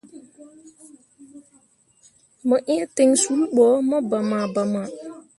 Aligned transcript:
Mo 2.47 2.55
iŋ 2.75 2.81
ten 2.95 3.11
sul 3.21 3.41
ɓo 3.55 3.65
mo 3.89 3.97
bama 4.09 4.39
bama. 4.53 4.81